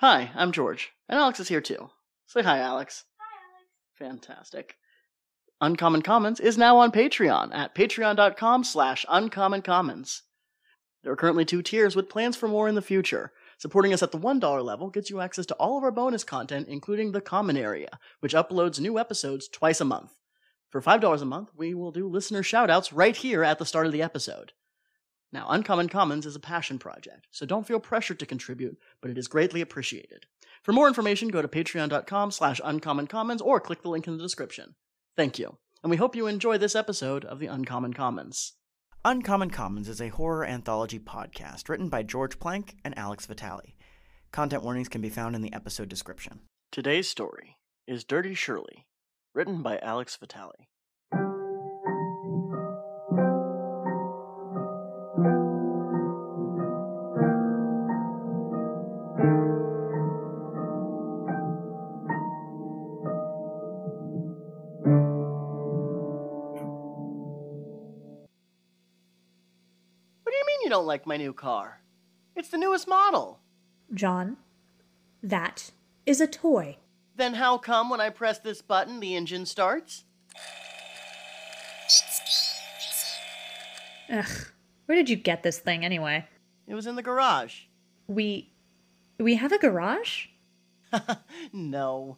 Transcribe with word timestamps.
Hi, 0.00 0.30
I'm 0.36 0.52
George, 0.52 0.92
and 1.08 1.18
Alex 1.18 1.40
is 1.40 1.48
here 1.48 1.60
too. 1.60 1.90
Say 2.28 2.44
hi, 2.44 2.58
Alex. 2.58 3.02
Hi, 3.18 3.36
Alex. 3.52 4.20
Fantastic. 4.20 4.76
Uncommon 5.60 6.02
Commons 6.02 6.38
is 6.38 6.56
now 6.56 6.76
on 6.76 6.92
Patreon 6.92 7.52
at 7.52 7.74
patreon.com 7.74 8.62
slash 8.62 9.04
uncommoncommons. 9.08 10.20
There 11.02 11.10
are 11.12 11.16
currently 11.16 11.44
two 11.44 11.62
tiers 11.62 11.96
with 11.96 12.08
plans 12.08 12.36
for 12.36 12.46
more 12.46 12.68
in 12.68 12.76
the 12.76 12.80
future. 12.80 13.32
Supporting 13.58 13.92
us 13.92 14.00
at 14.04 14.12
the 14.12 14.20
$1 14.20 14.64
level 14.64 14.88
gets 14.88 15.10
you 15.10 15.20
access 15.20 15.46
to 15.46 15.54
all 15.54 15.76
of 15.76 15.82
our 15.82 15.90
bonus 15.90 16.22
content, 16.22 16.68
including 16.68 17.10
the 17.10 17.20
Common 17.20 17.56
Area, 17.56 17.98
which 18.20 18.34
uploads 18.34 18.78
new 18.78 19.00
episodes 19.00 19.48
twice 19.48 19.80
a 19.80 19.84
month. 19.84 20.12
For 20.70 20.80
$5 20.80 21.20
a 21.20 21.24
month, 21.24 21.50
we 21.56 21.74
will 21.74 21.90
do 21.90 22.06
listener 22.06 22.44
shoutouts 22.44 22.92
right 22.94 23.16
here 23.16 23.42
at 23.42 23.58
the 23.58 23.66
start 23.66 23.86
of 23.86 23.92
the 23.92 24.02
episode. 24.02 24.52
Now, 25.32 25.46
Uncommon 25.50 25.88
Commons 25.88 26.24
is 26.24 26.36
a 26.36 26.40
passion 26.40 26.78
project, 26.78 27.26
so 27.30 27.44
don't 27.44 27.66
feel 27.66 27.80
pressured 27.80 28.18
to 28.20 28.26
contribute, 28.26 28.78
but 29.02 29.10
it 29.10 29.18
is 29.18 29.28
greatly 29.28 29.60
appreciated. 29.60 30.26
For 30.62 30.72
more 30.72 30.88
information, 30.88 31.28
go 31.28 31.42
to 31.42 31.48
patreon.com 31.48 32.30
slash 32.30 32.60
uncommoncommons 32.62 33.42
or 33.42 33.60
click 33.60 33.82
the 33.82 33.90
link 33.90 34.06
in 34.06 34.16
the 34.16 34.22
description. 34.22 34.74
Thank 35.16 35.38
you, 35.38 35.58
and 35.82 35.90
we 35.90 35.96
hope 35.98 36.16
you 36.16 36.26
enjoy 36.26 36.56
this 36.58 36.74
episode 36.74 37.24
of 37.24 37.40
the 37.40 37.46
Uncommon 37.46 37.92
Commons. 37.92 38.54
Uncommon 39.04 39.50
Commons 39.50 39.88
is 39.88 40.00
a 40.00 40.08
horror 40.08 40.44
anthology 40.44 40.98
podcast 40.98 41.68
written 41.68 41.88
by 41.88 42.02
George 42.02 42.38
Plank 42.38 42.76
and 42.84 42.96
Alex 42.98 43.26
Vitale. 43.26 43.76
Content 44.32 44.62
warnings 44.62 44.88
can 44.88 45.00
be 45.00 45.08
found 45.08 45.36
in 45.36 45.42
the 45.42 45.52
episode 45.52 45.88
description. 45.88 46.40
Today's 46.72 47.08
story 47.08 47.56
is 47.86 48.04
Dirty 48.04 48.34
Shirley, 48.34 48.86
written 49.34 49.62
by 49.62 49.78
Alex 49.78 50.16
Vitale. 50.16 50.68
Like 70.98 71.06
my 71.06 71.16
new 71.16 71.32
car? 71.32 71.80
It's 72.34 72.48
the 72.48 72.58
newest 72.58 72.88
model. 72.88 73.38
John, 73.94 74.36
that 75.22 75.70
is 76.06 76.20
a 76.20 76.26
toy. 76.26 76.76
Then 77.14 77.34
how 77.34 77.56
come 77.56 77.88
when 77.88 78.00
I 78.00 78.10
press 78.10 78.40
this 78.40 78.60
button 78.62 78.98
the 78.98 79.14
engine 79.14 79.46
starts? 79.46 80.02
Ugh, 84.10 84.26
where 84.86 84.96
did 84.96 85.08
you 85.08 85.14
get 85.14 85.44
this 85.44 85.58
thing 85.60 85.84
anyway? 85.84 86.26
It 86.66 86.74
was 86.74 86.88
in 86.88 86.96
the 86.96 87.02
garage. 87.02 87.60
We. 88.08 88.50
We 89.20 89.36
have 89.36 89.52
a 89.52 89.58
garage? 89.58 90.26
no. 91.52 92.16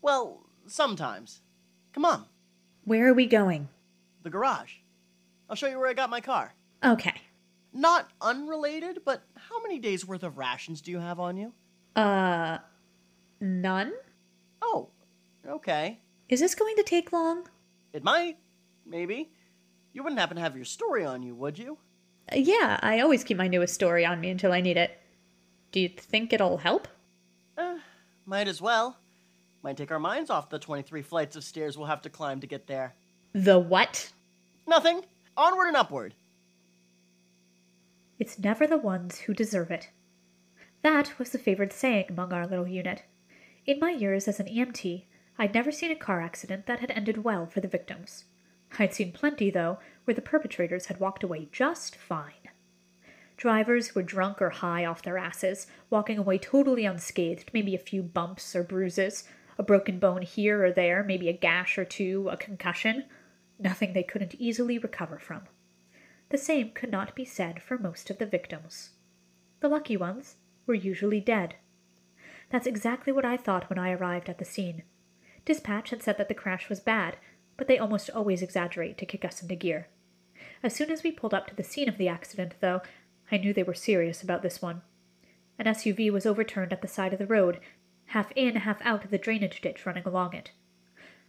Well, 0.00 0.46
sometimes. 0.66 1.40
Come 1.92 2.04
on, 2.06 2.24
Where 2.84 3.08
are 3.08 3.14
we 3.14 3.26
going? 3.26 3.68
the 4.22 4.30
garage. 4.30 4.74
I'll 5.50 5.56
show 5.56 5.66
you 5.66 5.78
where 5.78 5.88
I 5.88 5.94
got 5.94 6.08
my 6.08 6.20
car. 6.20 6.54
Okay. 6.84 7.20
Not 7.72 8.10
unrelated, 8.20 9.00
but 9.04 9.22
how 9.36 9.62
many 9.62 9.78
days 9.78 10.06
worth 10.06 10.22
of 10.22 10.38
rations 10.38 10.80
do 10.80 10.90
you 10.90 10.98
have 10.98 11.18
on 11.18 11.36
you? 11.36 11.52
Uh. 11.96 12.58
None? 13.40 13.92
Oh, 14.60 14.88
okay. 15.46 15.98
Is 16.28 16.40
this 16.40 16.54
going 16.54 16.76
to 16.76 16.82
take 16.84 17.12
long? 17.12 17.48
It 17.92 18.04
might. 18.04 18.36
Maybe. 18.86 19.32
You 19.92 20.02
wouldn't 20.02 20.20
happen 20.20 20.36
to 20.36 20.42
have 20.42 20.54
your 20.56 20.64
story 20.64 21.04
on 21.04 21.22
you, 21.22 21.34
would 21.34 21.58
you? 21.58 21.78
Uh, 22.32 22.36
yeah, 22.36 22.78
I 22.82 23.00
always 23.00 23.24
keep 23.24 23.36
my 23.36 23.48
newest 23.48 23.74
story 23.74 24.06
on 24.06 24.20
me 24.20 24.30
until 24.30 24.52
I 24.52 24.60
need 24.60 24.76
it. 24.76 24.98
Do 25.72 25.80
you 25.80 25.88
think 25.88 26.32
it'll 26.32 26.58
help? 26.58 26.86
Eh, 27.58 27.78
might 28.26 28.48
as 28.48 28.62
well. 28.62 28.96
Might 29.62 29.76
take 29.76 29.90
our 29.90 29.98
minds 29.98 30.30
off 30.30 30.48
the 30.48 30.58
23 30.58 31.02
flights 31.02 31.36
of 31.36 31.44
stairs 31.44 31.76
we'll 31.76 31.86
have 31.86 32.02
to 32.02 32.10
climb 32.10 32.40
to 32.40 32.46
get 32.46 32.66
there. 32.66 32.94
The 33.32 33.58
what? 33.58 34.12
Nothing. 34.66 35.02
Onward 35.36 35.68
and 35.68 35.76
upward. 35.76 36.14
It's 38.22 38.38
never 38.38 38.68
the 38.68 38.78
ones 38.78 39.22
who 39.22 39.34
deserve 39.34 39.72
it. 39.72 39.90
That 40.82 41.18
was 41.18 41.30
the 41.30 41.40
favored 41.40 41.72
saying 41.72 42.04
among 42.08 42.32
our 42.32 42.46
little 42.46 42.68
unit. 42.68 43.02
In 43.66 43.80
my 43.80 43.90
years 43.90 44.28
as 44.28 44.38
an 44.38 44.46
EMT, 44.46 45.06
I'd 45.40 45.52
never 45.52 45.72
seen 45.72 45.90
a 45.90 45.96
car 45.96 46.20
accident 46.20 46.66
that 46.66 46.78
had 46.78 46.92
ended 46.92 47.24
well 47.24 47.46
for 47.46 47.58
the 47.58 47.66
victims. 47.66 48.26
I'd 48.78 48.94
seen 48.94 49.10
plenty, 49.10 49.50
though, 49.50 49.80
where 50.04 50.14
the 50.14 50.22
perpetrators 50.22 50.86
had 50.86 51.00
walked 51.00 51.24
away 51.24 51.48
just 51.50 51.96
fine. 51.96 52.48
Drivers 53.36 53.88
who 53.88 53.98
were 53.98 54.04
drunk 54.04 54.40
or 54.40 54.50
high 54.50 54.84
off 54.84 55.02
their 55.02 55.18
asses, 55.18 55.66
walking 55.90 56.16
away 56.16 56.38
totally 56.38 56.84
unscathed, 56.84 57.50
maybe 57.52 57.74
a 57.74 57.88
few 57.90 58.04
bumps 58.04 58.54
or 58.54 58.62
bruises, 58.62 59.24
a 59.58 59.64
broken 59.64 59.98
bone 59.98 60.22
here 60.22 60.64
or 60.64 60.70
there, 60.70 61.02
maybe 61.02 61.28
a 61.28 61.32
gash 61.32 61.76
or 61.76 61.84
two, 61.84 62.28
a 62.28 62.36
concussion. 62.36 63.06
Nothing 63.58 63.94
they 63.94 64.04
couldn't 64.04 64.36
easily 64.36 64.78
recover 64.78 65.18
from. 65.18 65.48
The 66.32 66.38
same 66.38 66.70
could 66.70 66.90
not 66.90 67.14
be 67.14 67.26
said 67.26 67.60
for 67.60 67.76
most 67.76 68.08
of 68.08 68.16
the 68.16 68.24
victims. 68.24 68.92
The 69.60 69.68
lucky 69.68 69.98
ones 69.98 70.36
were 70.66 70.72
usually 70.72 71.20
dead. 71.20 71.56
That's 72.48 72.66
exactly 72.66 73.12
what 73.12 73.26
I 73.26 73.36
thought 73.36 73.68
when 73.68 73.78
I 73.78 73.92
arrived 73.92 74.30
at 74.30 74.38
the 74.38 74.46
scene. 74.46 74.82
Dispatch 75.44 75.90
had 75.90 76.02
said 76.02 76.16
that 76.16 76.28
the 76.28 76.34
crash 76.34 76.70
was 76.70 76.80
bad, 76.80 77.18
but 77.58 77.68
they 77.68 77.76
almost 77.76 78.08
always 78.08 78.40
exaggerate 78.40 78.96
to 78.96 79.04
kick 79.04 79.26
us 79.26 79.42
into 79.42 79.56
gear. 79.56 79.88
As 80.62 80.74
soon 80.74 80.90
as 80.90 81.02
we 81.02 81.12
pulled 81.12 81.34
up 81.34 81.48
to 81.48 81.54
the 81.54 81.62
scene 81.62 81.88
of 81.90 81.98
the 81.98 82.08
accident, 82.08 82.54
though, 82.60 82.80
I 83.30 83.36
knew 83.36 83.52
they 83.52 83.62
were 83.62 83.74
serious 83.74 84.22
about 84.22 84.40
this 84.40 84.62
one. 84.62 84.80
An 85.58 85.66
SUV 85.66 86.10
was 86.10 86.24
overturned 86.24 86.72
at 86.72 86.80
the 86.80 86.88
side 86.88 87.12
of 87.12 87.18
the 87.18 87.26
road, 87.26 87.60
half 88.06 88.32
in, 88.34 88.56
half 88.56 88.80
out 88.80 89.04
of 89.04 89.10
the 89.10 89.18
drainage 89.18 89.60
ditch 89.60 89.84
running 89.84 90.04
along 90.04 90.32
it. 90.32 90.52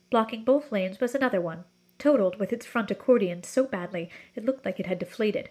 Blocking 0.10 0.46
both 0.46 0.72
lanes 0.72 1.02
was 1.02 1.14
another 1.14 1.42
one, 1.42 1.66
totaled 2.04 2.38
with 2.38 2.52
its 2.52 2.66
front 2.66 2.92
accordion 2.92 3.42
so 3.44 3.64
badly 3.64 4.10
it 4.36 4.44
looked 4.44 4.66
like 4.66 4.78
it 4.78 4.88
had 4.88 5.00
deflated. 5.00 5.50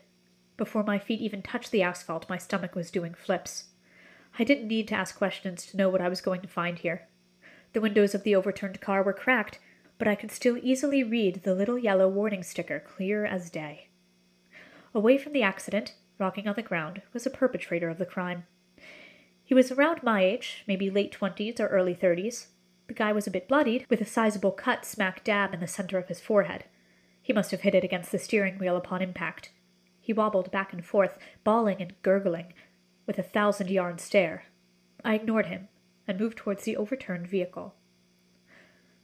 Before 0.58 0.82
my 0.82 0.98
feet 0.98 1.22
even 1.22 1.40
touched 1.40 1.70
the 1.70 1.82
asphalt, 1.82 2.28
my 2.28 2.36
stomach 2.36 2.74
was 2.74 2.90
doing 2.90 3.14
flips. 3.14 3.68
I 4.38 4.44
didn't 4.44 4.68
need 4.68 4.86
to 4.88 4.94
ask 4.94 5.16
questions 5.16 5.64
to 5.66 5.78
know 5.78 5.88
what 5.88 6.02
I 6.02 6.10
was 6.10 6.20
going 6.20 6.42
to 6.42 6.48
find 6.48 6.78
here. 6.78 7.08
The 7.72 7.80
windows 7.80 8.14
of 8.14 8.22
the 8.22 8.36
overturned 8.36 8.82
car 8.82 9.02
were 9.02 9.14
cracked, 9.14 9.60
but 9.96 10.06
I 10.06 10.14
could 10.14 10.30
still 10.30 10.58
easily 10.62 11.02
read 11.02 11.42
the 11.42 11.54
little 11.54 11.78
yellow 11.78 12.06
warning 12.06 12.42
sticker 12.42 12.80
clear 12.80 13.24
as 13.24 13.48
day. 13.48 13.88
Away 14.94 15.16
from 15.16 15.32
the 15.32 15.42
accident, 15.42 15.94
rocking 16.18 16.46
on 16.46 16.54
the 16.54 16.60
ground, 16.60 17.00
was 17.14 17.24
a 17.24 17.30
perpetrator 17.30 17.88
of 17.88 17.96
the 17.96 18.04
crime. 18.04 18.44
He 19.42 19.54
was 19.54 19.72
around 19.72 20.02
my 20.02 20.22
age, 20.22 20.64
maybe 20.68 20.90
late 20.90 21.12
twenties 21.12 21.58
or 21.58 21.68
early 21.68 21.94
thirties. 21.94 22.48
The 22.92 22.98
guy 22.98 23.12
was 23.14 23.26
a 23.26 23.30
bit 23.30 23.48
bloodied, 23.48 23.86
with 23.88 24.02
a 24.02 24.04
sizable 24.04 24.50
cut 24.52 24.84
smack 24.84 25.24
dab 25.24 25.54
in 25.54 25.60
the 25.60 25.66
center 25.66 25.96
of 25.96 26.08
his 26.08 26.20
forehead. 26.20 26.64
He 27.22 27.32
must 27.32 27.50
have 27.50 27.62
hit 27.62 27.74
it 27.74 27.84
against 27.84 28.12
the 28.12 28.18
steering 28.18 28.58
wheel 28.58 28.76
upon 28.76 29.00
impact. 29.00 29.50
He 29.98 30.12
wobbled 30.12 30.50
back 30.50 30.74
and 30.74 30.84
forth, 30.84 31.16
bawling 31.42 31.80
and 31.80 31.94
gurgling, 32.02 32.52
with 33.06 33.18
a 33.18 33.22
thousand 33.22 33.70
yard 33.70 33.98
stare. 33.98 34.44
I 35.02 35.14
ignored 35.14 35.46
him 35.46 35.68
and 36.06 36.20
moved 36.20 36.36
towards 36.36 36.64
the 36.64 36.76
overturned 36.76 37.28
vehicle. 37.28 37.74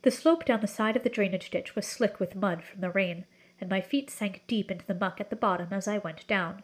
The 0.03 0.11
slope 0.11 0.45
down 0.45 0.61
the 0.61 0.67
side 0.67 0.95
of 0.95 1.03
the 1.03 1.09
drainage 1.09 1.49
ditch 1.49 1.75
was 1.75 1.87
slick 1.87 2.21
with 2.21 2.37
mud 2.37 2.63
from 2.63 2.83
the 2.83 2.91
rain, 2.91 3.25
and 3.59 3.71
my 3.71 3.81
feet 3.81 4.11
sank 4.11 4.43
deep 4.47 4.71
into 4.71 4.85
the 4.85 4.93
muck 4.93 5.19
at 5.19 5.31
the 5.31 5.35
bottom 5.35 5.69
as 5.71 5.89
I 5.89 5.97
went 5.97 6.27
down. 6.27 6.63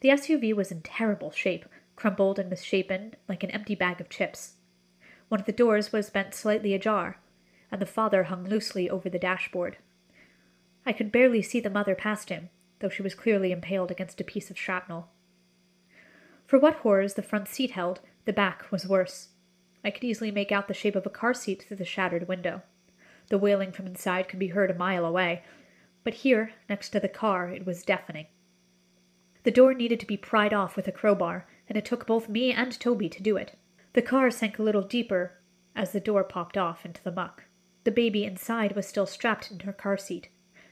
The 0.00 0.10
SUV 0.10 0.52
was 0.52 0.70
in 0.70 0.82
terrible 0.82 1.30
shape, 1.30 1.64
crumpled 1.96 2.38
and 2.38 2.50
misshapen 2.50 3.14
like 3.26 3.42
an 3.42 3.50
empty 3.52 3.74
bag 3.74 4.02
of 4.02 4.10
chips. 4.10 4.56
One 5.32 5.40
of 5.40 5.46
the 5.46 5.52
doors 5.52 5.92
was 5.92 6.10
bent 6.10 6.34
slightly 6.34 6.74
ajar, 6.74 7.16
and 7.70 7.80
the 7.80 7.86
father 7.86 8.24
hung 8.24 8.44
loosely 8.44 8.90
over 8.90 9.08
the 9.08 9.18
dashboard. 9.18 9.78
I 10.84 10.92
could 10.92 11.10
barely 11.10 11.40
see 11.40 11.58
the 11.58 11.70
mother 11.70 11.94
past 11.94 12.28
him, 12.28 12.50
though 12.80 12.90
she 12.90 13.00
was 13.00 13.14
clearly 13.14 13.50
impaled 13.50 13.90
against 13.90 14.20
a 14.20 14.24
piece 14.24 14.50
of 14.50 14.58
shrapnel. 14.58 15.08
For 16.44 16.58
what 16.58 16.74
horrors 16.74 17.14
the 17.14 17.22
front 17.22 17.48
seat 17.48 17.70
held, 17.70 18.00
the 18.26 18.34
back 18.34 18.70
was 18.70 18.86
worse. 18.86 19.30
I 19.82 19.90
could 19.90 20.04
easily 20.04 20.30
make 20.30 20.52
out 20.52 20.68
the 20.68 20.74
shape 20.74 20.96
of 20.96 21.06
a 21.06 21.08
car 21.08 21.32
seat 21.32 21.62
through 21.62 21.78
the 21.78 21.86
shattered 21.86 22.28
window. 22.28 22.60
The 23.28 23.38
wailing 23.38 23.72
from 23.72 23.86
inside 23.86 24.28
could 24.28 24.38
be 24.38 24.48
heard 24.48 24.70
a 24.70 24.74
mile 24.74 25.06
away, 25.06 25.44
but 26.04 26.12
here, 26.12 26.52
next 26.68 26.90
to 26.90 27.00
the 27.00 27.08
car, 27.08 27.48
it 27.48 27.64
was 27.64 27.84
deafening. 27.84 28.26
The 29.44 29.50
door 29.50 29.72
needed 29.72 29.98
to 30.00 30.06
be 30.06 30.18
pried 30.18 30.52
off 30.52 30.76
with 30.76 30.88
a 30.88 30.92
crowbar, 30.92 31.46
and 31.70 31.78
it 31.78 31.86
took 31.86 32.06
both 32.06 32.28
me 32.28 32.52
and 32.52 32.78
Toby 32.78 33.08
to 33.08 33.22
do 33.22 33.38
it. 33.38 33.56
The 33.94 34.02
car 34.02 34.30
sank 34.30 34.58
a 34.58 34.62
little 34.62 34.82
deeper 34.82 35.38
as 35.76 35.92
the 35.92 36.00
door 36.00 36.24
popped 36.24 36.56
off 36.56 36.84
into 36.86 37.02
the 37.02 37.12
muck. 37.12 37.44
The 37.84 37.90
baby 37.90 38.24
inside 38.24 38.74
was 38.74 38.86
still 38.86 39.06
strapped 39.06 39.50
in 39.50 39.60
her 39.60 39.72
car 39.72 39.96
seat. 39.96 40.28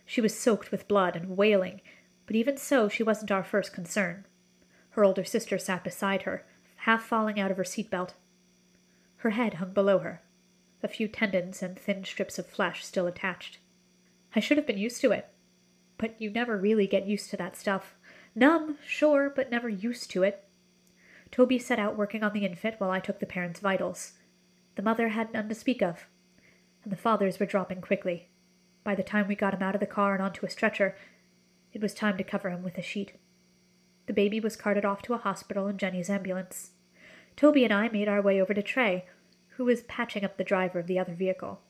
She 0.07 0.21
was 0.21 0.39
soaked 0.39 0.71
with 0.71 0.89
blood 0.89 1.17
and 1.17 1.37
wailing, 1.37 1.81
but 2.27 2.37
even 2.37 2.57
so, 2.57 2.89
she 2.89 3.03
wasn't 3.03 3.31
our 3.31 3.45
first 3.45 3.73
concern. 3.73 4.27
Her 4.91 5.05
older 5.05 5.25
sister 5.25 5.59
sat 5.59 5.85
beside 5.85 6.23
her, 6.23 6.47
half 6.77 7.05
falling 7.05 7.39
out 7.39 7.51
of 7.51 7.57
her 7.57 7.65
seat 7.65 7.91
belt. 7.91 8.15
Her 9.19 9.31
head 9.31 9.55
hung 9.55 9.73
below 9.73 9.99
her, 9.99 10.23
a 10.83 10.89
few 10.89 11.07
tendons 11.07 11.63
and 11.63 11.79
thin 11.79 12.05
strips 12.05 12.39
of 12.39 12.47
flesh 12.47 12.85
still 12.85 13.07
attached. 13.07 13.59
I 14.35 14.41
should 14.41 14.57
have 14.57 14.67
been 14.67 14.79
used 14.79 15.01
to 15.03 15.13
it, 15.13 15.29
but 15.99 16.21
you 16.21 16.31
never 16.31 16.57
really 16.57 16.87
get 16.87 17.07
used 17.07 17.29
to 17.31 17.37
that 17.37 17.57
stuff. 17.57 17.97
Numb, 18.35 18.79
sure, 18.87 19.31
but 19.35 19.51
never 19.51 19.69
used 19.69 20.11
to 20.13 20.23
it. 20.23 20.45
Toby 21.31 21.59
set 21.59 21.79
out 21.79 21.97
working 21.97 22.23
on 22.23 22.33
the 22.33 22.45
infant 22.45 22.77
while 22.79 22.91
I 22.91 23.01
took 23.01 23.21
the 23.21 23.27
parents' 23.27 23.61
vitals. 23.61 24.15
The 24.77 24.83
mother 24.83 25.09
had 25.09 25.33
none 25.33 25.49
to 25.49 25.55
speak 25.55 25.83
of, 25.83 26.07
and 26.83 26.93
the 26.93 26.97
fathers 26.97 27.39
were 27.39 27.47
dropping 27.47 27.81
quickly. 27.81 28.29
By 28.83 28.95
the 28.95 29.03
time 29.03 29.29
we 29.29 29.35
got 29.35 29.55
him 29.55 29.63
out 29.63 29.75
of 29.75 29.81
the 29.81 29.87
car 29.87 30.15
and 30.15 30.23
onto 30.23 30.47
a 30.47 30.51
stretcher, 30.51 30.97
it 31.73 31.81
was 31.81 31.95
time 31.95 32.17
to 32.17 32.25
cover 32.25 32.51
him 32.51 32.63
with 32.63 32.79
a 32.79 32.83
sheet. 32.83 33.13
The 34.07 34.13
baby 34.13 34.41
was 34.41 34.57
carted 34.57 34.85
off 34.85 35.03
to 35.03 35.15
a 35.15 35.19
hospital 35.19 35.69
in 35.69 35.79
Jenny's 35.79 36.11
ambulance. 36.11 36.71
Toby 37.37 37.65
and 37.65 37.73
I 37.73 37.89
made 37.89 38.09
our 38.09 38.21
way 38.21 38.41
over 38.41 38.55
to 38.55 38.63
Trey, 38.63 39.05
who 39.57 39.65
was 39.65 39.83
patching 39.83 40.25
up 40.25 40.37
the 40.37 40.45
driver 40.45 40.79
of 40.79 40.87
the 40.87 40.99
other 40.99 41.15
vehicle. 41.15 41.61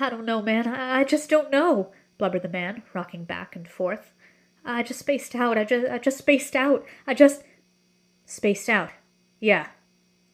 I 0.00 0.10
don't 0.10 0.24
know, 0.24 0.42
man. 0.42 0.66
I, 0.66 1.00
I 1.00 1.04
just 1.04 1.30
don't 1.30 1.50
know, 1.50 1.92
blubbered 2.18 2.42
the 2.42 2.48
man, 2.48 2.82
rocking 2.92 3.24
back 3.24 3.54
and 3.54 3.68
forth. 3.68 4.12
I 4.64 4.82
just 4.82 5.00
spaced 5.00 5.34
out. 5.34 5.58
I 5.58 5.64
just, 5.64 5.86
I 5.86 5.98
just 5.98 6.18
spaced 6.18 6.56
out. 6.56 6.84
I 7.06 7.14
just. 7.14 7.42
Spaced 8.26 8.68
out. 8.68 8.90
Yeah, 9.40 9.68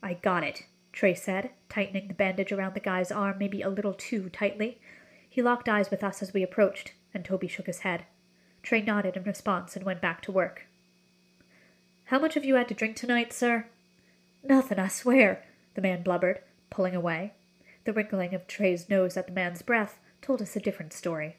I 0.03 0.15
got 0.15 0.45
it, 0.45 0.65
Trey 0.93 1.15
said, 1.15 1.51
tightening 1.69 2.09
the 2.09 2.15
bandage 2.15 2.53
around 2.53 2.75
the 2.75 2.81
guy's 2.81 3.11
arm 3.11 3.37
maybe 3.39 3.63
a 3.63 3.69
little 3.69 3.95
too 3.95 4.29
tightly. 4.31 4.79
He 5.29 5.43
locked 5.43 5.69
eyes 5.69 5.91
with 5.91 6.03
us 6.03 6.23
as 6.23 6.33
we 6.33 6.43
approached, 6.43 6.93
and 7.13 7.25
Toby 7.25 7.49
shook 7.49 7.67
his 7.67 7.81
head. 7.81 8.05
Trey 8.63 8.83
nodded 8.83 9.17
in 9.17 9.25
response 9.25 9.77
and 9.77 9.85
went 9.85 10.01
back 10.01 10.21
to 10.23 10.33
work. 10.33 10.67
How 12.05 12.19
much 12.19 12.35
have 12.35 12.45
you 12.45 12.57
had 12.57 12.69
to 12.69 12.75
drink 12.75 12.97
tonight, 12.97 13.33
sir? 13.33 13.67
Nothing, 14.43 14.79
I 14.79 14.89
swear, 14.89 15.45
the 15.75 15.81
man 15.81 16.03
blubbered, 16.03 16.41
pulling 16.71 16.95
away. 16.95 17.35
The 17.85 17.93
wrinkling 17.93 18.35
of 18.35 18.47
Trey's 18.47 18.89
nose 18.89 19.17
at 19.17 19.27
the 19.27 19.33
man's 19.33 19.63
breath 19.63 19.99
told 20.23 20.43
us 20.43 20.57
a 20.57 20.61
different 20.61 20.93
story. 20.93 21.37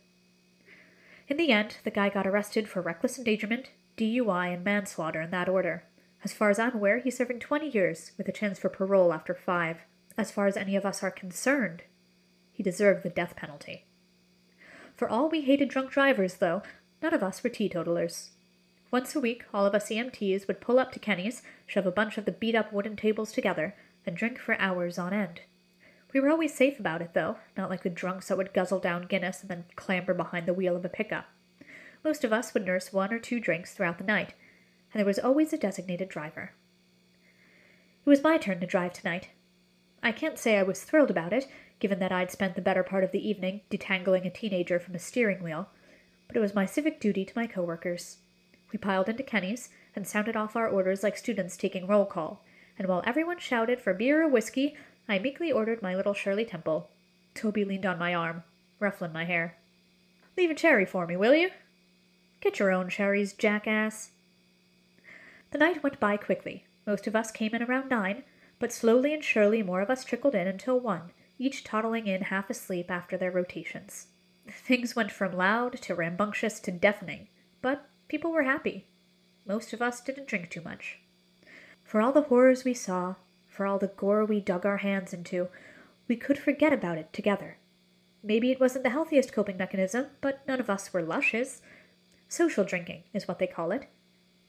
In 1.28 1.38
the 1.38 1.52
end, 1.52 1.78
the 1.84 1.92
guy 1.92 2.10
got 2.10 2.28
arrested 2.28 2.68
for 2.68 2.82
reckless 2.82 3.18
endangerment, 3.18 3.70
DUI, 3.98 4.54
and 4.54 4.64
manslaughter 4.64 5.22
in 5.22 5.32
that 5.32 5.50
order. 5.50 5.84
As 6.24 6.34
far 6.34 6.50
as 6.50 6.60
I'm 6.60 6.76
aware, 6.76 7.00
he's 7.00 7.18
serving 7.18 7.40
20 7.40 7.70
years, 7.70 8.12
with 8.18 8.28
a 8.28 8.32
chance 8.32 8.60
for 8.60 8.70
parole 8.70 9.12
after 9.12 9.34
five. 9.34 9.78
As 10.18 10.32
far 10.32 10.46
as 10.46 10.56
any 10.56 10.76
of 10.76 10.86
us 10.86 11.02
are 11.02 11.12
concerned, 11.12 11.84
he 12.52 12.62
deserved 12.62 13.04
the 13.04 13.10
death 13.10 13.36
penalty. 13.36 13.86
For 14.96 15.10
all 15.10 15.30
we 15.30 15.42
hated 15.42 15.70
drunk 15.70 15.92
drivers, 15.92 16.36
though, 16.36 16.62
none 17.02 17.14
of 17.14 17.24
us 17.24 17.44
were 17.44 17.50
teetotalers. 17.50 18.32
Once 18.92 19.16
a 19.16 19.20
week, 19.20 19.46
all 19.54 19.66
of 19.66 19.74
us 19.74 19.90
EMTs 19.90 20.48
would 20.48 20.62
pull 20.62 20.78
up 20.78 20.92
to 20.92 21.00
Kenny's, 21.00 21.42
shove 21.66 21.88
a 21.88 21.92
bunch 21.92 22.18
of 22.18 22.26
the 22.26 22.32
beat 22.32 22.54
up 22.56 22.72
wooden 22.72 22.96
tables 22.96 23.32
together, 23.32 23.74
and 24.06 24.16
drink 24.16 24.38
for 24.38 24.60
hours 24.60 25.00
on 25.00 25.14
end. 25.14 25.42
We 26.14 26.20
were 26.20 26.30
always 26.30 26.54
safe 26.54 26.80
about 26.80 27.02
it, 27.02 27.14
though, 27.14 27.38
not 27.56 27.70
like 27.70 27.84
the 27.84 27.90
drunks 27.90 28.28
that 28.28 28.38
would 28.38 28.54
guzzle 28.54 28.80
down 28.80 29.08
Guinness 29.08 29.42
and 29.42 29.50
then 29.50 29.66
clamber 29.76 30.14
behind 30.14 30.46
the 30.46 30.54
wheel 30.54 30.76
of 30.76 30.84
a 30.84 30.90
pickup. 30.90 31.26
Most 32.04 32.24
of 32.24 32.34
us 32.34 32.54
would 32.54 32.66
nurse 32.66 32.92
one 32.92 33.14
or 33.14 33.20
two 33.20 33.40
drinks 33.40 33.74
throughout 33.74 33.98
the 33.98 34.04
night, 34.04 34.34
and 34.94 35.00
there 35.00 35.06
was 35.06 35.20
always 35.20 35.54
a 35.54 35.58
designated 35.58 36.10
driver. 36.10 36.54
It 38.06 38.10
was 38.10 38.24
my 38.24 38.38
turn 38.38 38.60
to 38.60 38.68
drive 38.68 38.94
tonight. 38.94 39.30
I 40.04 40.12
can't 40.12 40.40
say 40.40 40.58
I 40.58 40.64
was 40.64 40.84
thrilled 40.84 41.12
about 41.12 41.34
it, 41.34 41.48
given 41.80 42.00
that 42.00 42.12
I'd 42.12 42.32
spent 42.32 42.56
the 42.56 42.62
better 42.62 42.84
part 42.84 43.04
of 43.04 43.12
the 43.12 43.28
evening 43.28 43.62
detangling 43.70 44.26
a 44.26 44.30
teenager 44.30 44.80
from 44.80 44.96
a 44.96 45.00
steering 45.00 45.44
wheel, 45.44 45.70
but 46.28 46.36
it 46.36 46.40
was 46.40 46.56
my 46.56 46.66
civic 46.66 47.00
duty 47.00 47.26
to 47.26 47.34
my 47.36 47.48
coworkers. 47.48 48.18
We 48.72 48.80
piled 48.80 49.10
into 49.10 49.24
Kenny's 49.24 49.70
and 49.96 50.08
sounded 50.08 50.36
off 50.36 50.56
our 50.56 50.68
orders 50.68 51.04
like 51.04 51.18
students 51.18 51.58
taking 51.58 51.88
roll 51.88 52.06
call, 52.06 52.44
and 52.80 52.88
while 52.88 53.04
everyone 53.06 53.40
shouted 53.40 53.82
for 53.82 53.94
beer 53.94 54.24
or 54.24 54.28
whiskey, 54.28 54.76
I 55.08 55.20
meekly 55.20 55.52
ordered 55.52 55.82
my 55.82 55.96
little 55.96 56.14
Shirley 56.14 56.46
Temple. 56.46 56.90
Toby 57.36 57.66
leaned 57.66 57.86
on 57.86 58.00
my 58.00 58.16
arm, 58.16 58.44
ruffling 58.80 59.12
my 59.12 59.26
hair. 59.26 59.58
Leave 60.38 60.50
a 60.50 60.56
cherry 60.56 60.86
for 60.86 61.06
me, 61.06 61.16
will 61.16 61.36
you? 61.36 61.50
Get 62.40 62.60
your 62.60 62.72
own 62.72 62.90
cherries, 62.90 63.34
jackass. 63.34 64.12
The 65.52 65.58
night 65.58 65.84
went 65.84 66.00
by 66.00 66.16
quickly. 66.16 66.66
Most 66.88 67.08
of 67.08 67.16
us 67.16 67.30
came 67.30 67.54
in 67.54 67.62
around 67.62 67.90
nine, 67.90 68.24
but 68.58 68.72
slowly 68.72 69.14
and 69.14 69.24
surely 69.24 69.62
more 69.62 69.82
of 69.82 69.90
us 69.90 70.06
trickled 70.06 70.34
in 70.34 70.48
until 70.48 70.80
one, 70.80 71.12
each 71.38 71.64
toddling 71.64 72.08
in 72.08 72.24
half 72.24 72.50
asleep 72.50 72.90
after 72.90 73.18
their 73.18 73.32
rotations. 73.32 74.08
Things 74.50 74.96
went 74.96 75.12
from 75.12 75.34
loud 75.34 75.74
to 75.82 75.94
rambunctious 75.94 76.60
to 76.62 76.72
deafening, 76.72 77.28
but 77.62 77.90
people 78.08 78.32
were 78.32 78.44
happy. 78.44 78.88
Most 79.46 79.74
of 79.74 79.82
us 79.82 80.00
didn't 80.00 80.28
drink 80.28 80.50
too 80.50 80.62
much. 80.62 81.00
For 81.84 82.00
all 82.02 82.14
the 82.14 82.24
horrors 82.24 82.64
we 82.64 82.74
saw, 82.74 83.16
for 83.48 83.66
all 83.66 83.78
the 83.78 83.88
gore 83.88 84.24
we 84.24 84.40
dug 84.40 84.66
our 84.66 84.78
hands 84.78 85.14
into, 85.14 85.50
we 86.08 86.16
could 86.16 86.38
forget 86.38 86.72
about 86.72 86.98
it 86.98 87.12
together. 87.12 87.58
Maybe 88.24 88.52
it 88.52 88.60
wasn't 88.60 88.84
the 88.84 88.92
healthiest 88.92 89.34
coping 89.34 89.58
mechanism, 89.58 90.08
but 90.22 90.48
none 90.48 90.62
of 90.62 90.70
us 90.70 90.94
were 90.94 91.02
lushes. 91.02 91.62
Social 92.30 92.64
drinking 92.64 93.04
is 93.14 93.28
what 93.28 93.40
they 93.40 93.48
call 93.48 93.72
it, 93.72 93.88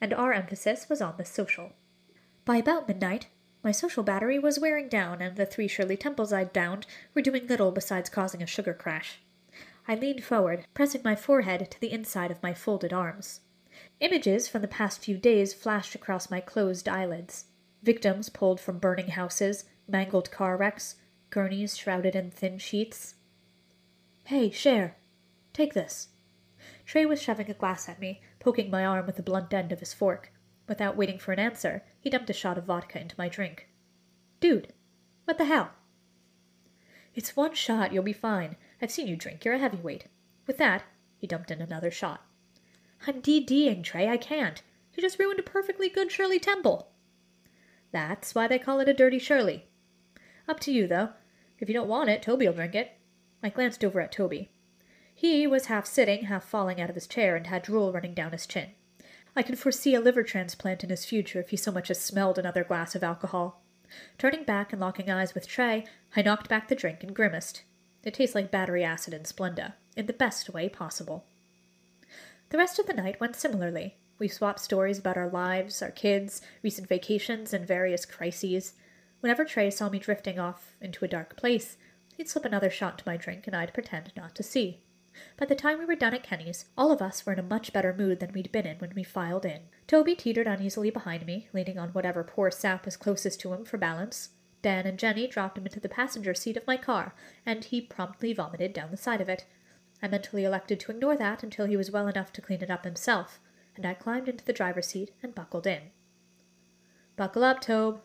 and 0.02 0.12
our 0.12 0.32
emphasis 0.32 0.88
was 0.88 1.00
on 1.00 1.14
the 1.16 1.24
social. 1.24 1.72
By 2.44 2.56
about 2.56 2.88
midnight, 2.88 3.28
my 3.62 3.70
social 3.70 4.02
battery 4.02 4.36
was 4.36 4.58
wearing 4.58 4.88
down, 4.88 5.22
and 5.22 5.36
the 5.36 5.46
three 5.46 5.68
Shirley 5.68 5.96
Temples 5.96 6.32
I'd 6.32 6.52
downed 6.52 6.86
were 7.14 7.22
doing 7.22 7.46
little 7.46 7.70
besides 7.70 8.10
causing 8.10 8.42
a 8.42 8.46
sugar 8.46 8.74
crash. 8.74 9.20
I 9.86 9.94
leaned 9.94 10.24
forward, 10.24 10.66
pressing 10.74 11.02
my 11.04 11.14
forehead 11.14 11.70
to 11.70 11.80
the 11.80 11.92
inside 11.92 12.32
of 12.32 12.42
my 12.42 12.52
folded 12.52 12.92
arms. 12.92 13.42
Images 14.00 14.48
from 14.48 14.60
the 14.60 14.68
past 14.68 14.98
few 14.98 15.16
days 15.16 15.54
flashed 15.54 15.94
across 15.94 16.30
my 16.30 16.40
closed 16.40 16.88
eyelids 16.88 17.46
victims 17.82 18.28
pulled 18.28 18.60
from 18.60 18.78
burning 18.78 19.08
houses, 19.08 19.64
mangled 19.88 20.30
car 20.30 20.56
wrecks, 20.56 20.96
gurneys 21.30 21.76
shrouded 21.76 22.14
in 22.14 22.30
thin 22.30 22.58
sheets. 22.58 23.16
Hey, 24.24 24.50
Cher, 24.50 24.96
take 25.52 25.74
this. 25.74 26.08
Trey 26.86 27.06
was 27.06 27.20
shoving 27.20 27.50
a 27.50 27.54
glass 27.54 27.88
at 27.88 28.00
me, 28.00 28.20
poking 28.42 28.70
my 28.70 28.84
arm 28.84 29.06
with 29.06 29.14
the 29.14 29.22
blunt 29.22 29.54
end 29.54 29.70
of 29.70 29.78
his 29.78 29.94
fork. 29.94 30.32
Without 30.66 30.96
waiting 30.96 31.18
for 31.18 31.32
an 31.32 31.38
answer, 31.38 31.84
he 32.00 32.10
dumped 32.10 32.28
a 32.28 32.32
shot 32.32 32.58
of 32.58 32.64
vodka 32.64 33.00
into 33.00 33.14
my 33.16 33.28
drink. 33.28 33.68
Dude, 34.40 34.72
what 35.24 35.38
the 35.38 35.44
hell? 35.44 35.70
It's 37.14 37.36
one 37.36 37.54
shot, 37.54 37.92
you'll 37.92 38.02
be 38.02 38.12
fine. 38.12 38.56
I've 38.80 38.90
seen 38.90 39.06
you 39.06 39.14
drink, 39.16 39.44
you're 39.44 39.54
a 39.54 39.58
heavyweight. 39.58 40.06
With 40.46 40.58
that, 40.58 40.82
he 41.18 41.26
dumped 41.28 41.52
in 41.52 41.62
another 41.62 41.90
shot. 41.90 42.24
I'm 43.06 43.22
DDing, 43.22 43.84
Trey, 43.84 44.08
I 44.08 44.16
can't. 44.16 44.62
You 44.94 45.02
just 45.02 45.18
ruined 45.18 45.38
a 45.38 45.44
perfectly 45.44 45.88
good 45.88 46.10
Shirley 46.10 46.40
Temple. 46.40 46.88
That's 47.92 48.34
why 48.34 48.48
they 48.48 48.58
call 48.58 48.80
it 48.80 48.88
a 48.88 48.94
dirty 48.94 49.18
Shirley. 49.18 49.66
Up 50.48 50.58
to 50.60 50.72
you, 50.72 50.88
though. 50.88 51.10
If 51.58 51.68
you 51.68 51.74
don't 51.74 51.88
want 51.88 52.10
it, 52.10 52.22
Toby'll 52.22 52.54
drink 52.54 52.74
it. 52.74 52.92
I 53.42 53.50
glanced 53.50 53.84
over 53.84 54.00
at 54.00 54.10
Toby. 54.10 54.51
He 55.22 55.46
was 55.46 55.66
half 55.66 55.86
sitting, 55.86 56.24
half 56.24 56.42
falling 56.42 56.80
out 56.80 56.88
of 56.88 56.96
his 56.96 57.06
chair, 57.06 57.36
and 57.36 57.46
had 57.46 57.62
drool 57.62 57.92
running 57.92 58.12
down 58.12 58.32
his 58.32 58.44
chin. 58.44 58.70
I 59.36 59.44
could 59.44 59.56
foresee 59.56 59.94
a 59.94 60.00
liver 60.00 60.24
transplant 60.24 60.82
in 60.82 60.90
his 60.90 61.04
future 61.04 61.38
if 61.38 61.50
he 61.50 61.56
so 61.56 61.70
much 61.70 61.92
as 61.92 62.00
smelled 62.00 62.40
another 62.40 62.64
glass 62.64 62.96
of 62.96 63.04
alcohol. 63.04 63.62
Turning 64.18 64.42
back 64.42 64.72
and 64.72 64.80
locking 64.80 65.08
eyes 65.08 65.32
with 65.32 65.46
Trey, 65.46 65.86
I 66.16 66.22
knocked 66.22 66.48
back 66.48 66.66
the 66.66 66.74
drink 66.74 67.04
and 67.04 67.14
grimaced. 67.14 67.62
It 68.02 68.14
tastes 68.14 68.34
like 68.34 68.50
battery 68.50 68.82
acid 68.82 69.14
and 69.14 69.24
Splenda, 69.24 69.74
in 69.96 70.06
the 70.06 70.12
best 70.12 70.52
way 70.52 70.68
possible. 70.68 71.24
The 72.48 72.58
rest 72.58 72.80
of 72.80 72.88
the 72.88 72.92
night 72.92 73.20
went 73.20 73.36
similarly. 73.36 73.98
We 74.18 74.26
swapped 74.26 74.58
stories 74.58 74.98
about 74.98 75.16
our 75.16 75.30
lives, 75.30 75.82
our 75.82 75.92
kids, 75.92 76.42
recent 76.64 76.88
vacations, 76.88 77.54
and 77.54 77.64
various 77.64 78.04
crises. 78.04 78.72
Whenever 79.20 79.44
Trey 79.44 79.70
saw 79.70 79.88
me 79.88 80.00
drifting 80.00 80.40
off 80.40 80.74
into 80.80 81.04
a 81.04 81.08
dark 81.08 81.36
place, 81.36 81.76
he'd 82.16 82.28
slip 82.28 82.44
another 82.44 82.70
shot 82.70 82.98
to 82.98 83.04
my 83.06 83.16
drink 83.16 83.46
and 83.46 83.54
I'd 83.54 83.72
pretend 83.72 84.12
not 84.16 84.34
to 84.34 84.42
see. 84.42 84.81
By 85.36 85.46
the 85.46 85.54
time 85.54 85.78
we 85.78 85.84
were 85.84 85.94
done 85.94 86.14
at 86.14 86.22
Kenny's, 86.22 86.66
all 86.76 86.92
of 86.92 87.02
us 87.02 87.24
were 87.24 87.32
in 87.32 87.38
a 87.38 87.42
much 87.42 87.72
better 87.72 87.92
mood 87.92 88.20
than 88.20 88.32
we'd 88.32 88.52
been 88.52 88.66
in 88.66 88.78
when 88.78 88.94
we 88.94 89.02
filed 89.02 89.44
in. 89.44 89.62
Toby 89.86 90.14
teetered 90.14 90.46
uneasily 90.46 90.90
behind 90.90 91.26
me, 91.26 91.48
leaning 91.52 91.78
on 91.78 91.90
whatever 91.90 92.24
poor 92.24 92.50
sap 92.50 92.84
was 92.84 92.96
closest 92.96 93.40
to 93.40 93.52
him 93.52 93.64
for 93.64 93.78
balance. 93.78 94.30
Ben 94.62 94.86
and 94.86 94.98
Jenny 94.98 95.26
dropped 95.26 95.58
him 95.58 95.66
into 95.66 95.80
the 95.80 95.88
passenger 95.88 96.34
seat 96.34 96.56
of 96.56 96.66
my 96.66 96.76
car, 96.76 97.14
and 97.44 97.64
he 97.64 97.80
promptly 97.80 98.32
vomited 98.32 98.72
down 98.72 98.90
the 98.90 98.96
side 98.96 99.20
of 99.20 99.28
it. 99.28 99.44
I 100.02 100.08
mentally 100.08 100.44
elected 100.44 100.80
to 100.80 100.92
ignore 100.92 101.16
that 101.16 101.42
until 101.42 101.66
he 101.66 101.76
was 101.76 101.90
well 101.90 102.08
enough 102.08 102.32
to 102.34 102.40
clean 102.40 102.62
it 102.62 102.70
up 102.70 102.84
himself, 102.84 103.40
and 103.76 103.84
I 103.84 103.94
climbed 103.94 104.28
into 104.28 104.44
the 104.44 104.52
driver's 104.52 104.86
seat 104.86 105.12
and 105.22 105.34
buckled 105.34 105.66
in. 105.66 105.90
Buckle 107.16 107.44
up, 107.44 107.60
Tobe. 107.60 108.00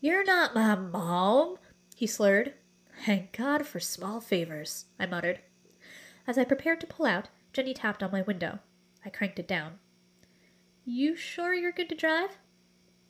You're 0.00 0.24
not 0.24 0.54
my 0.54 0.74
mom, 0.74 1.56
he 1.94 2.06
slurred. 2.06 2.54
Thank 3.04 3.36
God 3.36 3.66
for 3.66 3.80
small 3.80 4.20
favors, 4.20 4.86
I 4.98 5.06
muttered. 5.06 5.40
As 6.26 6.38
I 6.38 6.44
prepared 6.44 6.80
to 6.80 6.86
pull 6.86 7.06
out, 7.06 7.28
Jenny 7.52 7.74
tapped 7.74 8.02
on 8.02 8.12
my 8.12 8.22
window. 8.22 8.60
I 9.04 9.10
cranked 9.10 9.38
it 9.38 9.48
down. 9.48 9.78
You 10.84 11.16
sure 11.16 11.54
you're 11.54 11.72
good 11.72 11.88
to 11.88 11.94
drive? 11.94 12.38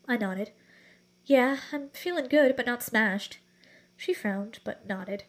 I 0.09 0.17
nodded. 0.17 0.53
Yeah, 1.25 1.59
I'm 1.73 1.91
feeling 1.91 2.29
good, 2.29 2.57
but 2.57 2.67
not 2.67 2.83
smashed. 2.83 3.39
She 3.97 4.15
frowned, 4.15 4.61
but 4.65 4.87
nodded. 4.87 5.25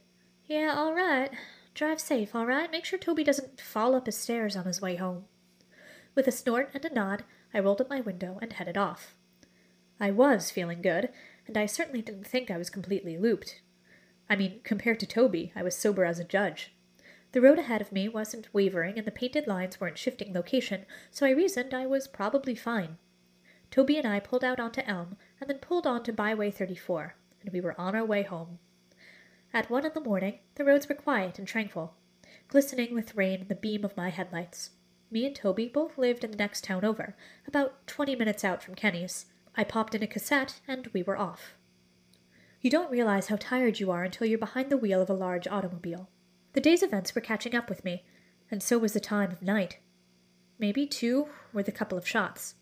Yeah, 0.46 0.74
all 0.76 0.94
right. 0.94 1.30
Drive 1.74 2.00
safe, 2.00 2.36
all 2.36 2.46
right? 2.46 2.72
Make 2.72 2.86
sure 2.86 3.00
Toby 3.00 3.24
doesn't 3.24 3.62
fall 3.62 3.96
up 3.96 4.06
his 4.06 4.18
stairs 4.18 4.56
on 4.56 4.66
his 4.66 4.82
way 4.82 4.96
home. 4.96 5.26
With 6.16 6.28
a 6.28 6.32
snort 6.32 6.70
and 6.74 6.84
a 6.84 6.94
nod, 6.94 7.24
I 7.54 7.60
rolled 7.60 7.82
up 7.82 7.90
my 7.90 8.02
window 8.02 8.40
and 8.42 8.54
headed 8.54 8.78
off. 8.78 9.16
I 10.00 10.12
was 10.12 10.52
feeling 10.52 10.82
good, 10.82 11.10
and 11.48 11.58
I 11.58 11.66
certainly 11.66 12.02
didn't 12.02 12.28
think 12.28 12.50
I 12.50 12.58
was 12.58 12.70
completely 12.70 13.18
looped. 13.18 13.62
I 14.30 14.36
mean, 14.36 14.62
compared 14.64 15.00
to 15.02 15.06
Toby, 15.06 15.52
I 15.56 15.64
was 15.64 15.76
sober 15.76 16.06
as 16.06 16.20
a 16.20 16.24
judge. 16.24 16.74
The 17.34 17.42
road 17.42 17.60
ahead 17.60 17.80
of 17.80 17.94
me 17.94 18.10
wasn't 18.10 18.54
wavering, 18.54 18.98
and 18.98 19.08
the 19.08 19.12
painted 19.12 19.48
lines 19.48 19.80
weren't 19.80 19.98
shifting 19.98 20.34
location, 20.34 20.86
so 21.10 21.26
I 21.26 21.30
reasoned 21.30 21.74
I 21.74 21.86
was 21.86 22.08
probably 22.08 22.56
fine. 22.56 22.98
Toby 23.70 23.98
and 23.98 24.06
I 24.06 24.20
pulled 24.20 24.44
out 24.44 24.60
onto 24.60 24.82
Elm 24.86 25.16
and 25.40 25.50
then 25.50 25.60
pulled 25.60 25.88
on 25.88 26.04
to 26.04 26.12
Byway 26.12 26.52
34, 26.52 27.16
and 27.42 27.54
we 27.54 27.62
were 27.62 27.80
on 27.80 27.96
our 27.96 28.04
way 28.04 28.24
home. 28.24 28.60
At 29.54 29.70
one 29.70 29.86
in 29.86 29.94
the 29.94 30.02
morning, 30.02 30.40
the 30.56 30.66
roads 30.66 30.90
were 30.90 30.96
quiet 30.96 31.40
and 31.40 31.48
tranquil, 31.48 31.96
glistening 32.50 32.94
with 32.94 33.16
rain 33.16 33.42
in 33.42 33.48
the 33.48 33.56
beam 33.56 33.86
of 33.86 33.96
my 33.96 34.10
headlights. 34.10 34.72
Me 35.10 35.26
and 35.26 35.36
Toby 35.36 35.70
both 35.70 35.98
lived 35.98 36.26
in 36.26 36.32
the 36.32 36.38
next 36.38 36.66
town 36.66 36.84
over, 36.84 37.16
about 37.48 37.88
twenty 37.88 38.16
minutes 38.16 38.44
out 38.44 38.62
from 38.62 38.76
Kenny's. 38.76 39.28
I 39.56 39.64
popped 39.64 39.96
in 39.96 40.04
a 40.04 40.08
cassette, 40.08 40.60
and 40.68 40.88
we 40.88 41.02
were 41.02 41.18
off. 41.18 41.56
You 42.60 42.70
don't 42.70 42.92
realize 42.92 43.28
how 43.28 43.38
tired 43.38 43.80
you 43.80 43.90
are 43.90 44.04
until 44.04 44.28
you're 44.28 44.38
behind 44.38 44.70
the 44.70 44.78
wheel 44.78 45.02
of 45.02 45.10
a 45.10 45.14
large 45.14 45.48
automobile. 45.48 46.10
The 46.54 46.62
day's 46.62 46.84
events 46.84 47.16
were 47.16 47.22
catching 47.22 47.56
up 47.56 47.70
with 47.70 47.86
me, 47.86 48.04
and 48.50 48.62
so 48.62 48.78
was 48.78 48.94
the 48.94 49.00
time 49.00 49.32
of 49.32 49.42
night. 49.42 49.78
Maybe, 50.60 50.86
too, 50.86 51.30
were 51.54 51.64
the 51.64 51.72
couple 51.72 51.98
of 51.98 52.08
shots. 52.08 52.56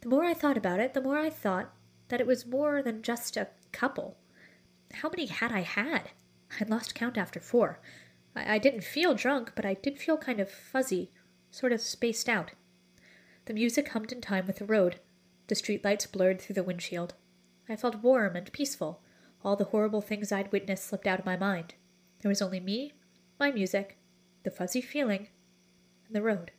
The 0.00 0.08
more 0.08 0.24
I 0.24 0.34
thought 0.34 0.56
about 0.56 0.80
it, 0.80 0.94
the 0.94 1.00
more 1.00 1.18
I 1.18 1.30
thought 1.30 1.72
that 2.08 2.20
it 2.20 2.26
was 2.26 2.44
more 2.44 2.82
than 2.82 3.02
just 3.02 3.36
a 3.36 3.48
couple. 3.72 4.18
How 4.94 5.08
many 5.08 5.26
had 5.26 5.52
I 5.52 5.60
had? 5.60 6.10
I'd 6.60 6.70
lost 6.70 6.94
count 6.94 7.16
after 7.16 7.40
four. 7.40 7.80
I, 8.34 8.56
I 8.56 8.58
didn't 8.58 8.84
feel 8.84 9.14
drunk, 9.14 9.52
but 9.54 9.64
I 9.64 9.74
did 9.74 9.98
feel 9.98 10.16
kind 10.16 10.40
of 10.40 10.50
fuzzy, 10.50 11.10
sort 11.50 11.72
of 11.72 11.80
spaced 11.80 12.28
out. 12.28 12.50
The 13.46 13.54
music 13.54 13.88
hummed 13.88 14.12
in 14.12 14.20
time 14.20 14.46
with 14.46 14.56
the 14.56 14.64
road. 14.64 15.00
The 15.46 15.54
streetlights 15.54 16.10
blurred 16.10 16.40
through 16.40 16.54
the 16.54 16.62
windshield. 16.62 17.14
I 17.68 17.76
felt 17.76 18.02
warm 18.02 18.36
and 18.36 18.52
peaceful. 18.52 19.02
All 19.44 19.56
the 19.56 19.64
horrible 19.64 20.00
things 20.00 20.32
I'd 20.32 20.52
witnessed 20.52 20.84
slipped 20.84 21.06
out 21.06 21.20
of 21.20 21.26
my 21.26 21.36
mind. 21.36 21.74
There 22.20 22.28
was 22.28 22.42
only 22.42 22.60
me, 22.60 22.92
my 23.38 23.50
music, 23.50 23.98
the 24.44 24.50
fuzzy 24.50 24.80
feeling, 24.80 25.28
and 26.06 26.14
the 26.14 26.22
road. 26.22 26.52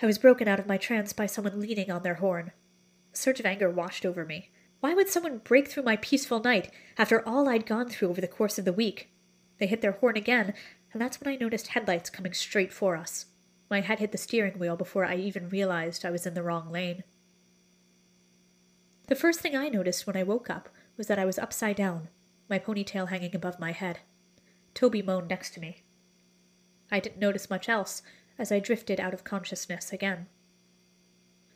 I 0.00 0.06
was 0.06 0.18
broken 0.18 0.46
out 0.46 0.60
of 0.60 0.66
my 0.66 0.76
trance 0.76 1.12
by 1.12 1.26
someone 1.26 1.60
leaning 1.60 1.90
on 1.90 2.02
their 2.02 2.14
horn. 2.14 2.52
A 3.12 3.16
surge 3.16 3.40
of 3.40 3.46
anger 3.46 3.70
washed 3.70 4.06
over 4.06 4.24
me. 4.24 4.50
Why 4.80 4.94
would 4.94 5.08
someone 5.08 5.38
break 5.38 5.68
through 5.68 5.82
my 5.82 5.96
peaceful 5.96 6.40
night 6.40 6.70
after 6.96 7.26
all 7.26 7.48
I'd 7.48 7.66
gone 7.66 7.88
through 7.88 8.10
over 8.10 8.20
the 8.20 8.28
course 8.28 8.58
of 8.58 8.64
the 8.64 8.72
week? 8.72 9.10
They 9.58 9.66
hit 9.66 9.80
their 9.80 9.92
horn 9.92 10.16
again, 10.16 10.54
and 10.92 11.02
that's 11.02 11.20
when 11.20 11.32
I 11.34 11.36
noticed 11.36 11.68
headlights 11.68 12.10
coming 12.10 12.32
straight 12.32 12.72
for 12.72 12.96
us. 12.96 13.26
My 13.68 13.80
head 13.80 13.98
hit 13.98 14.12
the 14.12 14.18
steering 14.18 14.58
wheel 14.58 14.76
before 14.76 15.04
I 15.04 15.16
even 15.16 15.48
realized 15.48 16.04
I 16.04 16.10
was 16.10 16.26
in 16.26 16.34
the 16.34 16.42
wrong 16.42 16.70
lane. 16.70 17.02
The 19.08 19.16
first 19.16 19.40
thing 19.40 19.56
I 19.56 19.68
noticed 19.68 20.06
when 20.06 20.16
I 20.16 20.22
woke 20.22 20.48
up 20.48 20.68
was 20.96 21.08
that 21.08 21.18
I 21.18 21.24
was 21.24 21.38
upside 21.38 21.76
down, 21.76 22.08
my 22.48 22.58
ponytail 22.58 23.08
hanging 23.08 23.34
above 23.34 23.60
my 23.60 23.72
head. 23.72 24.00
Toby 24.74 25.02
moaned 25.02 25.28
next 25.28 25.54
to 25.54 25.60
me. 25.60 25.82
I 26.90 27.00
didn't 27.00 27.18
notice 27.18 27.50
much 27.50 27.68
else 27.68 28.02
as 28.38 28.52
I 28.52 28.60
drifted 28.60 29.00
out 29.00 29.12
of 29.12 29.24
consciousness 29.24 29.92
again. 29.92 30.26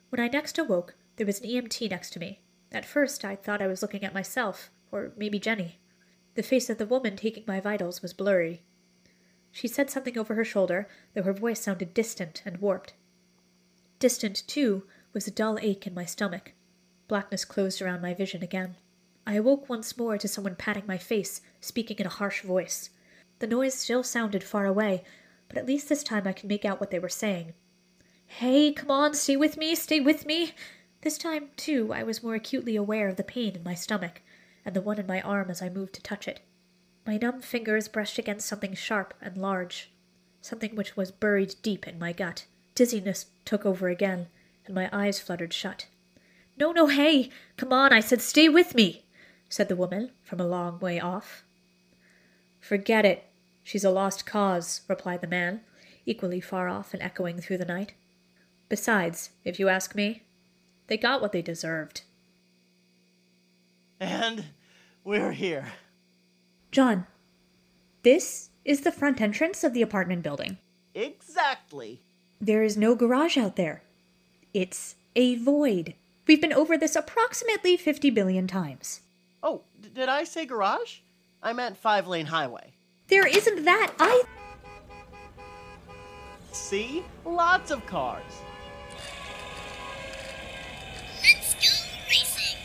When 0.09 0.19
I 0.19 0.27
next 0.27 0.57
awoke, 0.57 0.95
there 1.15 1.25
was 1.25 1.39
an 1.39 1.49
EMT 1.49 1.89
next 1.89 2.11
to 2.11 2.19
me. 2.19 2.41
At 2.71 2.85
first, 2.85 3.23
I 3.23 3.35
thought 3.35 3.61
I 3.61 3.67
was 3.67 3.81
looking 3.81 4.03
at 4.03 4.13
myself, 4.13 4.69
or 4.91 5.13
maybe 5.17 5.39
Jenny. 5.39 5.79
The 6.35 6.43
face 6.43 6.69
of 6.69 6.77
the 6.77 6.85
woman 6.85 7.15
taking 7.15 7.43
my 7.47 7.59
vitals 7.59 8.01
was 8.01 8.13
blurry. 8.13 8.63
She 9.51 9.67
said 9.67 9.89
something 9.89 10.17
over 10.17 10.35
her 10.35 10.43
shoulder, 10.43 10.87
though 11.13 11.23
her 11.23 11.33
voice 11.33 11.61
sounded 11.61 11.93
distant 11.93 12.41
and 12.45 12.57
warped. 12.57 12.93
Distant, 13.99 14.47
too, 14.47 14.83
was 15.13 15.27
a 15.27 15.31
dull 15.31 15.59
ache 15.61 15.85
in 15.85 15.93
my 15.93 16.05
stomach. 16.05 16.53
Blackness 17.07 17.45
closed 17.45 17.81
around 17.81 18.01
my 18.01 18.13
vision 18.13 18.43
again. 18.43 18.75
I 19.25 19.35
awoke 19.35 19.69
once 19.69 19.97
more 19.97 20.17
to 20.17 20.27
someone 20.27 20.55
patting 20.55 20.83
my 20.85 20.97
face, 20.97 21.41
speaking 21.61 21.97
in 21.97 22.05
a 22.05 22.09
harsh 22.09 22.41
voice. 22.41 22.89
The 23.39 23.47
noise 23.47 23.73
still 23.73 24.03
sounded 24.03 24.43
far 24.43 24.65
away, 24.65 25.03
but 25.47 25.57
at 25.57 25.65
least 25.65 25.89
this 25.89 26.03
time 26.03 26.27
I 26.27 26.33
could 26.33 26.49
make 26.49 26.65
out 26.65 26.79
what 26.79 26.91
they 26.91 26.99
were 26.99 27.09
saying. 27.09 27.53
Hey, 28.25 28.73
come 28.73 28.91
on, 28.91 29.13
stay 29.13 29.35
with 29.35 29.57
me, 29.57 29.75
stay 29.75 29.99
with 29.99 30.25
me! 30.25 30.53
This 31.01 31.17
time, 31.17 31.49
too, 31.57 31.93
I 31.93 32.03
was 32.03 32.23
more 32.23 32.35
acutely 32.35 32.75
aware 32.75 33.07
of 33.07 33.17
the 33.17 33.23
pain 33.23 33.55
in 33.55 33.63
my 33.63 33.75
stomach, 33.75 34.21
and 34.65 34.75
the 34.75 34.81
one 34.81 34.97
in 34.97 35.05
my 35.05 35.21
arm 35.21 35.49
as 35.49 35.61
I 35.61 35.69
moved 35.69 35.93
to 35.95 36.01
touch 36.01 36.27
it. 36.27 36.39
My 37.05 37.17
numb 37.17 37.41
fingers 37.41 37.87
brushed 37.87 38.17
against 38.17 38.47
something 38.47 38.73
sharp 38.73 39.13
and 39.21 39.37
large, 39.37 39.91
something 40.41 40.75
which 40.75 40.95
was 40.95 41.11
buried 41.11 41.55
deep 41.61 41.87
in 41.87 41.99
my 41.99 42.13
gut. 42.13 42.45
Dizziness 42.75 43.27
took 43.45 43.65
over 43.65 43.89
again, 43.89 44.27
and 44.65 44.73
my 44.73 44.89
eyes 44.91 45.19
fluttered 45.19 45.53
shut. 45.53 45.87
No, 46.57 46.71
no, 46.71 46.87
hey! 46.87 47.29
Come 47.57 47.73
on, 47.73 47.91
I 47.91 47.99
said, 47.99 48.21
stay 48.21 48.47
with 48.47 48.73
me! 48.73 49.02
Said 49.49 49.69
the 49.69 49.75
woman 49.75 50.11
from 50.23 50.39
a 50.39 50.47
long 50.47 50.79
way 50.79 50.99
off. 50.99 51.43
Forget 52.59 53.05
it, 53.05 53.25
She's 53.63 53.85
a 53.85 53.89
lost 53.89 54.25
cause, 54.25 54.81
replied 54.87 55.21
the 55.21 55.27
man, 55.27 55.61
equally 56.05 56.41
far 56.41 56.67
off 56.67 56.93
and 56.93 57.01
echoing 57.01 57.39
through 57.39 57.57
the 57.57 57.65
night. 57.65 57.93
Besides, 58.67 59.29
if 59.45 59.59
you 59.59 59.69
ask 59.69 59.95
me, 59.95 60.23
they 60.87 60.97
got 60.97 61.21
what 61.21 61.31
they 61.31 61.41
deserved. 61.41 62.01
And 63.99 64.45
we're 65.03 65.31
here. 65.31 65.73
John, 66.71 67.07
this 68.03 68.49
is 68.65 68.81
the 68.81 68.91
front 68.91 69.21
entrance 69.21 69.63
of 69.63 69.73
the 69.73 69.81
apartment 69.81 70.23
building. 70.23 70.57
Exactly. 70.93 72.01
There 72.41 72.63
is 72.63 72.75
no 72.75 72.95
garage 72.95 73.37
out 73.37 73.55
there. 73.55 73.81
It's 74.53 74.95
a 75.15 75.35
void. 75.35 75.93
We've 76.27 76.41
been 76.41 76.53
over 76.53 76.77
this 76.77 76.95
approximately 76.95 77.77
50 77.77 78.09
billion 78.09 78.47
times. 78.47 79.01
Oh, 79.43 79.61
d- 79.81 79.89
did 79.93 80.07
I 80.09 80.23
say 80.23 80.45
garage? 80.45 80.99
I 81.41 81.51
meant 81.53 81.77
five 81.77 82.07
lane 82.07 82.25
highway. 82.25 82.73
There 83.09 83.27
isn't 83.27 83.65
that. 83.65 83.93
I. 83.99 84.23
See? 86.53 87.03
Lots 87.25 87.69
of 87.71 87.85
cars. 87.85 88.23
Let's 91.21 91.53
go 91.55 91.69
racing. 92.09 92.57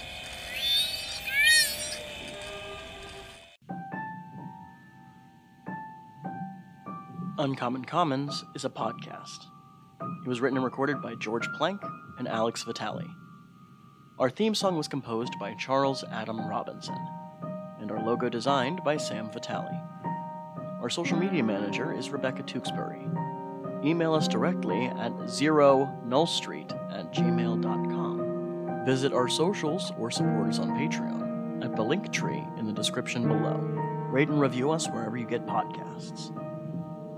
Uncommon 7.38 7.84
Commons 7.84 8.44
is 8.54 8.64
a 8.64 8.70
podcast. 8.70 9.46
It 10.24 10.28
was 10.28 10.40
written 10.40 10.56
and 10.58 10.64
recorded 10.64 11.00
by 11.02 11.14
George 11.16 11.48
Plank 11.52 11.82
and 12.18 12.26
Alex 12.26 12.62
Vitale. 12.64 13.06
Our 14.18 14.30
theme 14.30 14.54
song 14.56 14.76
was 14.76 14.88
composed 14.88 15.38
by 15.38 15.54
Charles 15.54 16.02
Adam 16.10 16.44
Robinson, 16.48 16.98
and 17.80 17.92
our 17.92 18.04
logo 18.04 18.28
designed 18.28 18.82
by 18.82 18.96
Sam 18.96 19.30
Vitale. 19.30 19.80
Our 20.80 20.90
social 20.90 21.16
media 21.16 21.44
manager 21.44 21.92
is 21.92 22.10
Rebecca 22.10 22.42
Tewksbury. 22.42 23.06
Email 23.84 24.14
us 24.14 24.26
directly 24.26 24.86
at 24.86 25.12
zero 25.30 25.88
nullstreet 26.04 26.72
at 26.92 27.12
gmail.com. 27.12 28.82
Visit 28.84 29.12
our 29.12 29.28
socials 29.28 29.92
or 29.96 30.10
support 30.10 30.48
us 30.48 30.58
on 30.58 30.70
Patreon 30.70 31.64
at 31.64 31.76
the 31.76 31.82
link 31.84 32.12
tree 32.12 32.42
in 32.58 32.66
the 32.66 32.72
description 32.72 33.28
below. 33.28 33.58
Rate 34.10 34.30
and 34.30 34.40
review 34.40 34.72
us 34.72 34.88
wherever 34.88 35.16
you 35.16 35.26
get 35.26 35.46
podcasts. 35.46 36.34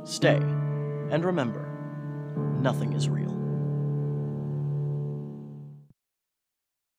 Stay, 0.06 0.36
and 0.36 1.24
remember, 1.24 1.66
nothing 2.60 2.92
is 2.92 3.08
real. 3.08 3.39